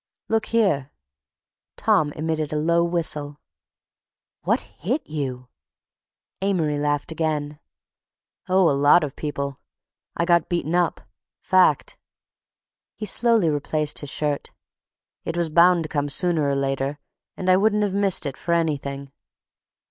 [0.29, 0.89] "Look here!"
[1.77, 3.39] Tom emitted a low whistle.
[4.41, 5.49] "What hit you?"
[6.41, 7.59] Amory laughed again.
[8.49, 9.59] "Oh, a lot of people.
[10.17, 11.01] I got beaten up.
[11.43, 11.99] Fact."
[12.95, 14.49] He slowly replaced his shirt.
[15.23, 16.97] "It was bound to come sooner or later
[17.37, 19.11] and I wouldn't have missed it for anything."